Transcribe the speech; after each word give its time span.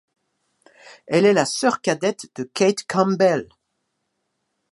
Elle 1.05 1.27
est 1.27 1.33
la 1.33 1.45
sœur 1.45 1.79
cadette 1.79 2.31
de 2.35 2.41
Cate 2.43 2.87
Campbell. 2.87 3.47